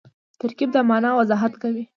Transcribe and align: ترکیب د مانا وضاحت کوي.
ترکیب 0.39 0.69
د 0.73 0.77
مانا 0.89 1.11
وضاحت 1.19 1.53
کوي. 1.61 1.83